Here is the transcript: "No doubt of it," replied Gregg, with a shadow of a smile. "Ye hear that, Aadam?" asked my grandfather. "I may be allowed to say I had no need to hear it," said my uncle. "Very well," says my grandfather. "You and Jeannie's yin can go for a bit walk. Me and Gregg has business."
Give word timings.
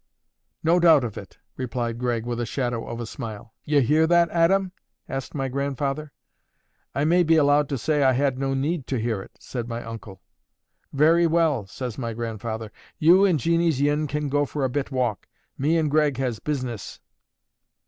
"No 0.63 0.79
doubt 0.79 1.03
of 1.03 1.15
it," 1.15 1.37
replied 1.57 1.99
Gregg, 1.99 2.25
with 2.25 2.39
a 2.39 2.45
shadow 2.47 2.87
of 2.87 2.99
a 2.99 3.05
smile. 3.05 3.53
"Ye 3.65 3.81
hear 3.81 4.07
that, 4.07 4.31
Aadam?" 4.31 4.71
asked 5.07 5.35
my 5.35 5.47
grandfather. 5.47 6.11
"I 6.95 7.05
may 7.05 7.21
be 7.21 7.35
allowed 7.35 7.69
to 7.69 7.77
say 7.77 8.01
I 8.01 8.13
had 8.13 8.39
no 8.39 8.55
need 8.55 8.87
to 8.87 8.99
hear 8.99 9.21
it," 9.21 9.37
said 9.39 9.67
my 9.67 9.83
uncle. 9.83 10.23
"Very 10.91 11.27
well," 11.27 11.67
says 11.67 11.99
my 11.99 12.13
grandfather. 12.13 12.71
"You 12.97 13.25
and 13.25 13.39
Jeannie's 13.39 13.79
yin 13.79 14.07
can 14.07 14.27
go 14.27 14.43
for 14.43 14.63
a 14.65 14.69
bit 14.69 14.89
walk. 14.89 15.27
Me 15.55 15.77
and 15.77 15.91
Gregg 15.91 16.17
has 16.17 16.39
business." 16.39 16.99